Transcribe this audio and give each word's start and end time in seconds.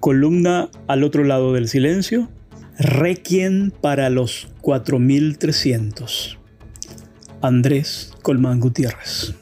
Columna 0.00 0.70
al 0.88 1.04
otro 1.04 1.24
lado 1.24 1.52
del 1.52 1.68
silencio. 1.68 2.30
Requiem 2.78 3.70
para 3.70 4.08
los 4.08 4.48
4300. 4.62 6.38
Andrés 7.42 8.12
Colmán 8.22 8.60
Gutiérrez. 8.60 9.34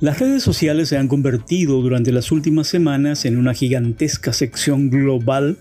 Las 0.00 0.18
redes 0.18 0.42
sociales 0.42 0.88
se 0.88 0.98
han 0.98 1.08
convertido 1.08 1.80
durante 1.80 2.12
las 2.12 2.32
últimas 2.32 2.66
semanas 2.66 3.24
en 3.24 3.38
una 3.38 3.54
gigantesca 3.54 4.32
sección 4.32 4.90
global 4.90 5.56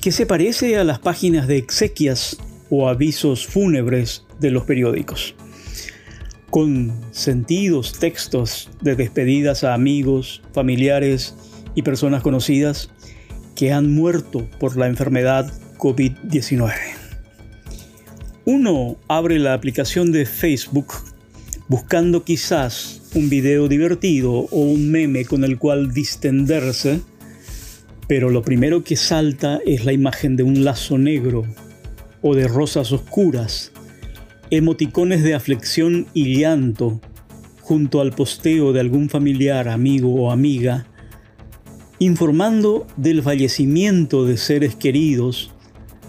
que 0.00 0.10
se 0.10 0.26
parece 0.26 0.78
a 0.78 0.84
las 0.84 0.98
páginas 0.98 1.46
de 1.46 1.58
exequias 1.58 2.38
o 2.70 2.88
avisos 2.88 3.46
fúnebres 3.46 4.24
de 4.40 4.50
los 4.50 4.64
periódicos, 4.64 5.36
con 6.50 6.92
sentidos, 7.12 7.92
textos 7.98 8.70
de 8.80 8.96
despedidas 8.96 9.62
a 9.62 9.74
amigos, 9.74 10.42
familiares 10.52 11.36
y 11.74 11.82
personas 11.82 12.22
conocidas 12.22 12.90
que 13.54 13.72
han 13.72 13.94
muerto 13.94 14.48
por 14.58 14.76
la 14.76 14.86
enfermedad 14.86 15.52
COVID-19. 15.78 16.72
Uno 18.44 18.96
abre 19.08 19.38
la 19.38 19.54
aplicación 19.54 20.10
de 20.10 20.26
Facebook 20.26 20.92
buscando 21.68 22.24
quizás 22.24 23.02
un 23.14 23.28
video 23.28 23.68
divertido 23.68 24.32
o 24.32 24.60
un 24.60 24.90
meme 24.90 25.24
con 25.24 25.44
el 25.44 25.58
cual 25.58 25.92
distenderse, 25.92 27.00
pero 28.08 28.30
lo 28.30 28.42
primero 28.42 28.84
que 28.84 28.96
salta 28.96 29.60
es 29.64 29.84
la 29.84 29.92
imagen 29.92 30.36
de 30.36 30.42
un 30.42 30.64
lazo 30.64 30.98
negro 30.98 31.44
o 32.20 32.34
de 32.34 32.48
rosas 32.48 32.92
oscuras, 32.92 33.72
emoticones 34.50 35.22
de 35.22 35.34
aflicción 35.34 36.06
y 36.14 36.40
llanto 36.40 37.00
junto 37.60 38.00
al 38.00 38.12
posteo 38.12 38.72
de 38.72 38.80
algún 38.80 39.08
familiar, 39.08 39.68
amigo 39.68 40.14
o 40.14 40.30
amiga, 40.30 40.86
informando 42.04 42.86
del 42.96 43.22
fallecimiento 43.22 44.24
de 44.24 44.36
seres 44.36 44.74
queridos 44.74 45.52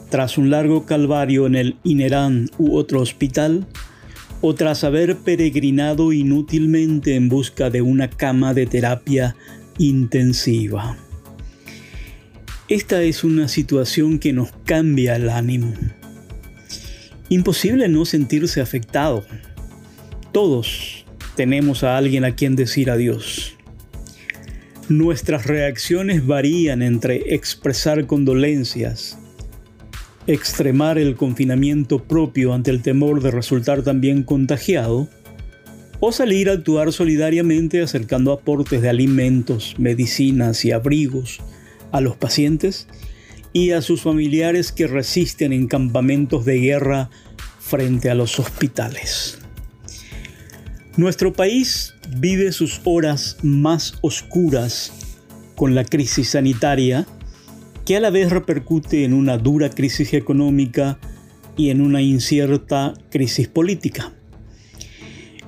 tras 0.09 0.38
un 0.38 0.50
largo 0.50 0.85
calvario 0.85 1.45
en 1.45 1.55
el 1.55 1.77
Inerán 1.83 2.50
u 2.58 2.77
otro 2.77 3.00
hospital, 3.00 3.67
o 4.41 4.53
tras 4.55 4.83
haber 4.83 5.17
peregrinado 5.17 6.11
inútilmente 6.11 7.16
en 7.16 7.30
busca 7.30 7.69
de 7.69 7.81
una 7.81 8.09
cama 8.09 8.53
de 8.53 8.66
terapia 8.66 9.35
intensiva. 9.77 10.97
Esta 12.67 13.02
es 13.03 13.23
una 13.23 13.47
situación 13.47 14.19
que 14.19 14.33
nos 14.33 14.52
cambia 14.66 15.16
el 15.16 15.30
ánimo. 15.30 15.73
Imposible 17.30 17.88
no 17.88 18.05
sentirse 18.05 18.61
afectado. 18.61 19.23
Todos 20.31 21.05
tenemos 21.35 21.83
a 21.83 21.97
alguien 21.97 22.25
a 22.25 22.35
quien 22.35 22.55
decir 22.55 22.91
adiós. 22.91 23.55
Nuestras 24.89 25.45
reacciones 25.45 26.27
varían 26.27 26.81
entre 26.81 27.33
expresar 27.33 28.05
condolencias, 28.05 29.17
extremar 30.27 30.97
el 30.97 31.15
confinamiento 31.15 32.03
propio 32.03 32.53
ante 32.53 32.71
el 32.71 32.81
temor 32.81 33.21
de 33.21 33.31
resultar 33.31 33.83
también 33.83 34.23
contagiado, 34.23 35.07
o 36.01 36.11
salir 36.11 36.49
a 36.49 36.53
actuar 36.53 36.91
solidariamente 36.91 37.81
acercando 37.81 38.33
aportes 38.33 38.81
de 38.81 38.89
alimentos, 38.89 39.75
medicinas 39.77 40.65
y 40.65 40.71
abrigos 40.71 41.39
a 41.93 42.01
los 42.01 42.17
pacientes 42.17 42.89
y 43.53 43.71
a 43.71 43.81
sus 43.81 44.01
familiares 44.01 44.73
que 44.73 44.87
resisten 44.87 45.53
en 45.53 45.67
campamentos 45.67 46.43
de 46.43 46.59
guerra 46.59 47.09
frente 47.61 48.09
a 48.09 48.15
los 48.15 48.37
hospitales. 48.37 49.42
Nuestro 50.95 51.33
país 51.33 51.95
vive 52.17 52.52
sus 52.52 52.80
horas 52.83 53.38
más 53.41 53.95
oscuras 54.02 54.94
con 55.55 55.73
la 55.73 55.85
crisis 55.85 56.30
sanitaria 56.30 57.08
que 57.83 57.97
a 57.97 58.00
la 58.00 58.11
vez 58.11 58.30
repercute 58.30 59.03
en 59.03 59.13
una 59.13 59.39
dura 59.39 59.72
crisis 59.72 60.13
económica 60.13 61.00
y 61.57 61.72
en 61.72 61.81
una 61.81 62.03
incierta 62.03 62.94
crisis 63.09 63.47
política. 63.47 64.13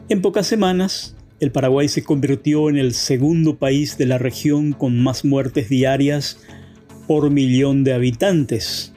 En 0.09 0.23
pocas 0.23 0.47
semanas, 0.47 1.15
el 1.39 1.51
Paraguay 1.51 1.89
se 1.89 2.03
convirtió 2.03 2.67
en 2.71 2.77
el 2.77 2.95
segundo 2.95 3.57
país 3.57 3.99
de 3.99 4.07
la 4.07 4.17
región 4.17 4.73
con 4.73 4.99
más 4.99 5.25
muertes 5.25 5.69
diarias 5.69 6.39
por 7.05 7.29
millón 7.29 7.83
de 7.83 7.93
habitantes, 7.93 8.93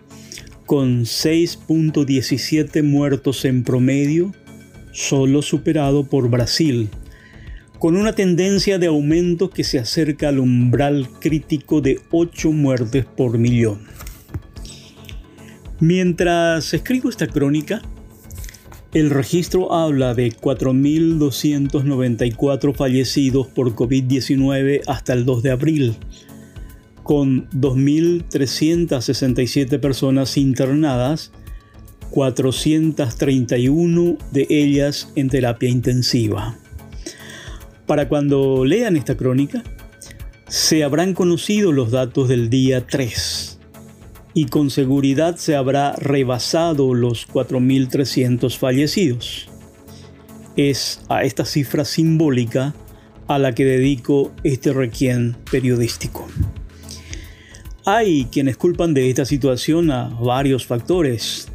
con 0.65 1.03
6.17 1.03 2.83
muertos 2.83 3.45
en 3.45 3.65
promedio, 3.65 4.33
solo 4.93 5.43
superado 5.43 6.05
por 6.05 6.31
Brasil, 6.31 6.89
con 7.79 7.97
una 7.97 8.15
tendencia 8.15 8.79
de 8.79 8.87
aumento 8.87 9.51
que 9.51 9.65
se 9.65 9.79
acerca 9.79 10.29
al 10.29 10.39
umbral 10.41 11.09
crítico 11.21 11.81
de 11.81 12.01
8 12.11 12.53
muertes 12.53 13.05
por 13.05 13.39
millón. 13.39 13.81
Mientras 15.81 16.75
escribo 16.75 17.09
esta 17.09 17.29
crónica, 17.29 17.83
el 18.95 19.11
registro 19.11 19.73
habla 19.73 20.15
de 20.15 20.33
4.294 20.33 22.75
fallecidos 22.75 23.47
por 23.47 23.77
COVID-19 23.77 24.81
hasta 24.87 25.13
el 25.13 25.25
2 25.25 25.43
de 25.43 25.51
abril, 25.51 25.97
con 27.05 27.49
2.367 27.51 29.79
personas 29.79 30.37
internadas, 30.37 31.31
431 32.11 34.19
de 34.31 34.47
ellas 34.49 35.13
en 35.17 35.29
terapia 35.29 35.69
intensiva. 35.69 36.57
Para 37.87 38.09
cuando 38.09 38.65
lean 38.65 38.97
esta 38.97 39.17
crónica, 39.17 39.65
se 40.47 40.85
habrán 40.85 41.15
conocido 41.15 41.73
los 41.73 41.91
datos 41.91 42.29
del 42.29 42.51
día 42.51 42.87
3 42.87 43.59
y 44.35 44.47
con 44.47 44.71
seguridad 44.71 45.37
se 45.37 45.57
habrá 45.57 45.93
rebasado 45.93 46.95
los 46.95 47.29
4.300 47.29 48.57
fallecidos. 48.57 49.49
Es 50.57 51.01
a 51.09 51.25
esta 51.25 51.45
cifra 51.45 51.85
simbólica 51.85 52.75
a 53.27 53.39
la 53.39 53.55
que 53.55 53.65
dedico 53.65 54.33
este 54.43 54.73
requiem 54.73 55.35
periodístico. 55.51 56.27
Hay 57.85 58.27
quienes 58.27 58.57
culpan 58.57 58.95
de 58.95 59.09
esta 59.09 59.25
situación 59.25 59.91
a 59.91 60.09
varios 60.09 60.67
factores. 60.67 61.49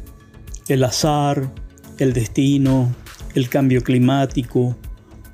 El 0.68 0.84
azar, 0.84 1.52
el 1.98 2.12
destino, 2.12 2.94
el 3.34 3.48
cambio 3.48 3.82
climático, 3.82 4.76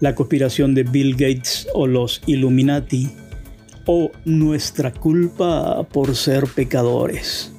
la 0.00 0.14
conspiración 0.14 0.74
de 0.74 0.82
Bill 0.82 1.12
Gates 1.12 1.68
o 1.74 1.86
los 1.86 2.22
Illuminati, 2.26 3.10
o 3.86 4.10
nuestra 4.24 4.92
culpa 4.92 5.82
por 5.84 6.14
ser 6.16 6.44
pecadores. 6.44 7.52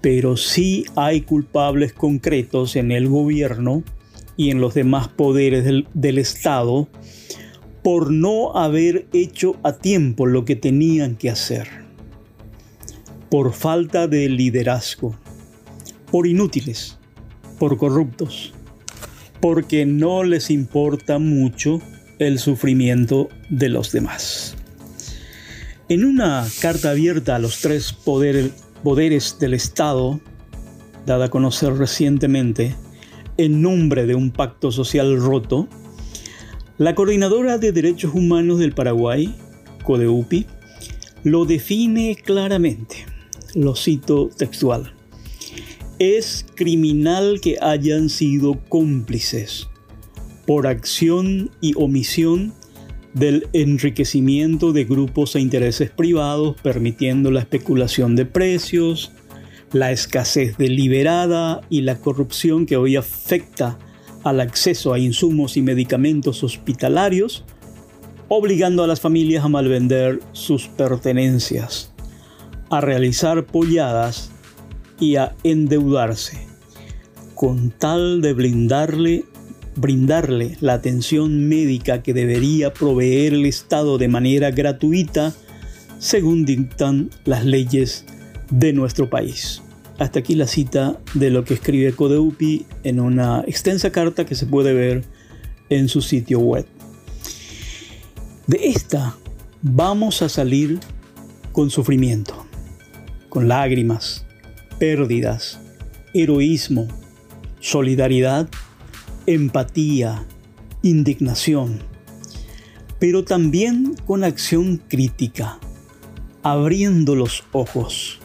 Pero 0.00 0.36
sí 0.36 0.84
hay 0.96 1.22
culpables 1.22 1.92
concretos 1.92 2.76
en 2.76 2.92
el 2.92 3.08
gobierno 3.08 3.82
y 4.36 4.50
en 4.50 4.60
los 4.60 4.74
demás 4.74 5.08
poderes 5.08 5.64
del, 5.64 6.18
Estado 6.18 6.88
por 7.82 8.12
no 8.12 8.56
haber 8.56 9.06
hecho 9.12 9.56
a 9.62 9.72
tiempo 9.72 10.26
lo 10.26 10.44
que 10.44 10.56
tenían 10.56 11.16
que 11.16 11.30
hacer, 11.30 11.68
por 13.30 13.52
falta 13.52 14.06
de 14.06 14.28
liderazgo, 14.28 15.16
por 16.10 16.26
inútiles, 16.26 16.98
por 17.58 17.76
corruptos 17.76 18.52
porque 19.40 19.86
no 19.86 20.24
les 20.24 20.50
importa 20.50 21.18
mucho 21.18 21.80
el 22.18 22.38
sufrimiento 22.38 23.28
de 23.48 23.68
los 23.68 23.92
demás. 23.92 24.56
En 25.88 26.04
una 26.04 26.46
carta 26.60 26.90
abierta 26.90 27.36
a 27.36 27.38
los 27.38 27.60
tres 27.60 27.92
poderes 27.92 29.38
del 29.38 29.54
Estado, 29.54 30.20
dada 31.06 31.26
a 31.26 31.30
conocer 31.30 31.74
recientemente, 31.74 32.74
en 33.36 33.62
nombre 33.62 34.04
de 34.06 34.14
un 34.14 34.30
pacto 34.30 34.72
social 34.72 35.18
roto, 35.20 35.68
la 36.76 36.94
Coordinadora 36.94 37.58
de 37.58 37.72
Derechos 37.72 38.14
Humanos 38.14 38.58
del 38.58 38.72
Paraguay, 38.72 39.34
CODEUPI, 39.84 40.46
lo 41.24 41.44
define 41.44 42.16
claramente. 42.16 43.06
Lo 43.54 43.74
cito 43.74 44.28
textual 44.36 44.92
es 45.98 46.46
criminal 46.54 47.40
que 47.40 47.56
hayan 47.60 48.08
sido 48.08 48.60
cómplices 48.68 49.68
por 50.46 50.66
acción 50.66 51.50
y 51.60 51.74
omisión 51.76 52.54
del 53.14 53.48
enriquecimiento 53.52 54.72
de 54.72 54.84
grupos 54.84 55.34
e 55.34 55.40
intereses 55.40 55.90
privados, 55.90 56.56
permitiendo 56.62 57.30
la 57.30 57.40
especulación 57.40 58.14
de 58.16 58.26
precios, 58.26 59.12
la 59.72 59.90
escasez 59.90 60.56
deliberada 60.56 61.60
y 61.68 61.82
la 61.82 61.98
corrupción 61.98 62.64
que 62.64 62.76
hoy 62.76 62.96
afecta 62.96 63.78
al 64.24 64.40
acceso 64.40 64.92
a 64.92 64.98
insumos 64.98 65.56
y 65.56 65.62
medicamentos 65.62 66.44
hospitalarios, 66.44 67.44
obligando 68.28 68.84
a 68.84 68.86
las 68.86 69.00
familias 69.00 69.44
a 69.44 69.48
malvender 69.48 70.20
sus 70.32 70.68
pertenencias, 70.68 71.92
a 72.70 72.80
realizar 72.80 73.46
polladas 73.46 74.30
y 75.00 75.16
a 75.16 75.34
endeudarse, 75.44 76.46
con 77.34 77.70
tal 77.70 78.20
de 78.20 78.32
brindarle, 78.32 79.24
brindarle 79.76 80.56
la 80.60 80.74
atención 80.74 81.48
médica 81.48 82.02
que 82.02 82.14
debería 82.14 82.72
proveer 82.72 83.34
el 83.34 83.46
Estado 83.46 83.98
de 83.98 84.08
manera 84.08 84.50
gratuita 84.50 85.34
según 85.98 86.44
dictan 86.44 87.10
las 87.24 87.44
leyes 87.44 88.04
de 88.50 88.72
nuestro 88.72 89.10
país. 89.10 89.62
Hasta 89.98 90.20
aquí 90.20 90.34
la 90.36 90.46
cita 90.46 91.00
de 91.14 91.30
lo 91.30 91.44
que 91.44 91.54
escribe 91.54 91.92
Codeupi 91.92 92.66
en 92.84 93.00
una 93.00 93.42
extensa 93.46 93.90
carta 93.90 94.24
que 94.24 94.36
se 94.36 94.46
puede 94.46 94.72
ver 94.72 95.04
en 95.70 95.88
su 95.88 96.02
sitio 96.02 96.38
web. 96.38 96.66
De 98.46 98.68
esta 98.68 99.16
vamos 99.60 100.22
a 100.22 100.28
salir 100.28 100.78
con 101.52 101.70
sufrimiento, 101.70 102.46
con 103.28 103.48
lágrimas, 103.48 104.24
pérdidas, 104.78 105.58
heroísmo, 106.14 106.88
solidaridad, 107.60 108.48
empatía, 109.26 110.24
indignación, 110.82 111.80
pero 112.98 113.24
también 113.24 113.94
con 114.06 114.24
acción 114.24 114.80
crítica, 114.88 115.58
abriendo 116.42 117.14
los 117.14 117.44
ojos, 117.52 118.20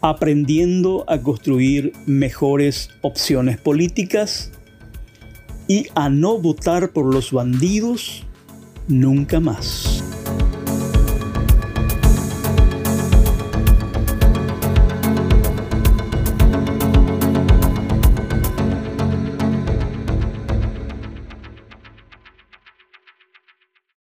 aprendiendo 0.00 1.04
a 1.08 1.20
construir 1.20 1.92
mejores 2.06 2.90
opciones 3.02 3.58
políticas 3.58 4.50
y 5.68 5.86
a 5.94 6.08
no 6.08 6.38
votar 6.38 6.92
por 6.92 7.12
los 7.12 7.32
bandidos 7.32 8.24
nunca 8.88 9.38
más. 9.40 9.91